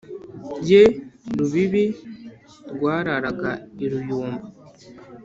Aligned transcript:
ye 0.69 0.83
rubibi 1.37 1.85
rwararaga 2.71 3.51
i 3.83 3.85
ruyumba, 3.91 4.45